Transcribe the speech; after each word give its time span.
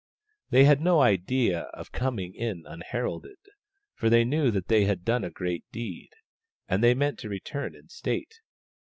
They 0.49 0.63
had 0.63 0.81
no 0.81 0.99
idea 1.01 1.59
of 1.75 1.91
coming 1.91 2.33
in 2.33 2.65
un 2.65 2.81
heralded, 2.89 3.37
for 3.93 4.09
they 4.09 4.23
knew 4.23 4.49
they 4.49 4.85
had 4.85 5.05
done 5.05 5.23
a 5.23 5.29
great 5.29 5.63
deed, 5.71 6.09
and 6.67 6.83
they 6.83 6.95
meant 6.95 7.19
to 7.19 7.29
return 7.29 7.75
in 7.75 7.87
state. 7.89 8.39